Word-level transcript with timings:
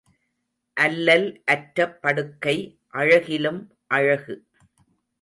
அல்லல் 0.77 1.27
அற்ற 1.45 1.87
படுக்கை 1.99 2.55
அழகிலும் 2.93 3.61
அழகு. 3.87 4.35